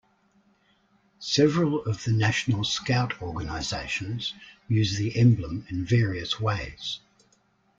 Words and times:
Several 1.19 1.83
of 1.83 2.03
the 2.05 2.11
national 2.11 2.63
Scout 2.63 3.21
organizations 3.21 4.33
use 4.67 4.95
the 4.97 5.15
emblem 5.15 5.63
in 5.69 5.85
various 5.85 6.39
ways. 6.39 7.01